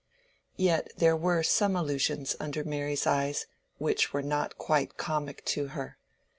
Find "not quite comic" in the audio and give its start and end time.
4.23-5.45